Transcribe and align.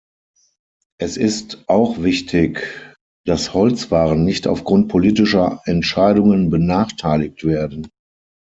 Es 0.99 1.15
ist 1.15 1.63
auch 1.69 2.01
wichtig, 2.01 2.67
dass 3.23 3.53
Holzwaren 3.53 4.23
nicht 4.23 4.47
aufgrund 4.47 4.87
politischer 4.87 5.61
Entscheidungen 5.65 6.49
benachteiligt 6.49 7.43
werden. 7.43 7.87